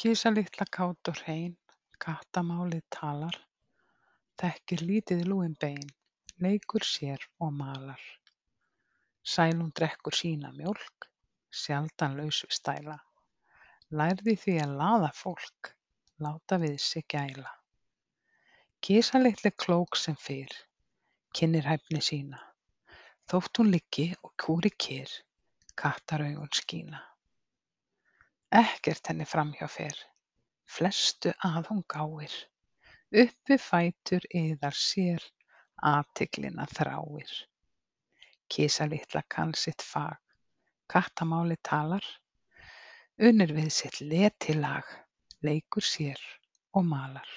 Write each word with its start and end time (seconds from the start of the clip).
Kisa 0.00 0.30
litla 0.32 0.64
kát 0.72 1.08
og 1.10 1.18
hrein 1.20 1.50
kattamálið 2.00 2.86
talar, 2.96 3.36
þekkir 4.40 4.84
lítið 4.90 5.26
lúin 5.28 5.56
bein, 5.60 5.90
leikur 6.40 6.86
sér 6.90 7.26
og 7.44 7.50
malar. 7.58 8.00
Sælún 9.32 9.68
drekkur 9.76 10.16
sína 10.16 10.54
mjólk, 10.56 11.04
sjaldan 11.62 12.16
laus 12.16 12.38
við 12.46 12.56
stæla, 12.60 12.96
lærði 14.00 14.38
því 14.46 14.56
að 14.62 14.74
laða 14.80 15.12
fólk, 15.18 15.74
láta 16.24 16.56
við 16.64 16.80
sig 16.86 17.04
gæla. 17.16 17.52
Kisa 18.80 19.20
litla 19.20 19.52
klók 19.52 20.00
sem 20.00 20.16
fyrr, 20.16 20.56
kynnir 21.36 21.68
hæfni 21.74 22.00
sína, 22.08 22.40
þótt 23.28 23.60
hún 23.60 23.74
liggi 23.76 24.08
og 24.24 24.32
kúri 24.40 24.72
kyrr, 24.80 25.12
kattaraugun 25.76 26.56
skína. 26.56 27.09
Ekkert 28.50 29.06
henni 29.06 29.24
framhjá 29.30 29.66
fer, 29.70 29.98
flestu 30.66 31.30
að 31.46 31.68
hún 31.68 31.84
gáir, 31.92 32.32
upp 33.22 33.52
við 33.52 33.60
fætur 33.62 34.24
iðar 34.40 34.74
sér, 34.74 35.22
athyglina 35.90 36.66
þráir. 36.72 37.30
Kisa 38.50 38.88
litla 38.90 39.22
kann 39.30 39.54
sitt 39.54 39.84
fag, 39.86 40.18
kattamálið 40.90 41.62
talar, 41.70 42.08
unir 43.30 43.54
við 43.54 43.70
sitt 43.76 44.00
letilag, 44.02 44.90
leikur 45.46 45.86
sér 45.86 46.18
og 46.74 46.90
malar. 46.90 47.30